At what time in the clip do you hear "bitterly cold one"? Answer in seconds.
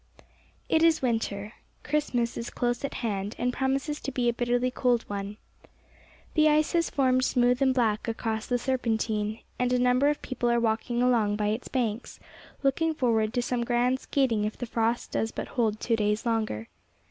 4.33-5.37